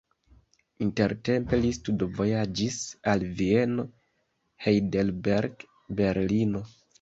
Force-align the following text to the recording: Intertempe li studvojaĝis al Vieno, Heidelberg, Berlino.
Intertempe 0.83 1.59
li 1.65 1.69
studvojaĝis 1.77 2.79
al 3.11 3.27
Vieno, 3.43 3.85
Heidelberg, 4.67 5.69
Berlino. 6.03 6.65